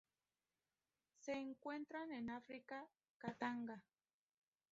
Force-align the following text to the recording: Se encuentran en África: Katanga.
Se 1.19 1.33
encuentran 1.33 2.11
en 2.11 2.31
África: 2.31 2.87
Katanga. 3.19 3.83